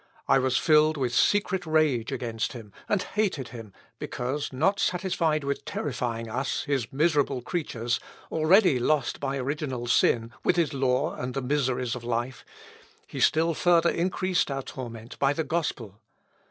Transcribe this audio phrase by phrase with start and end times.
[0.27, 5.63] I was filled with secret rage against him and hated him, because, not satisfied with
[5.63, 7.99] terrifying us, his miserable creatures,
[8.31, 12.43] already lost by original sin, with his law and the miseries of life,
[13.05, 16.01] he still further increased our torment by the gospel....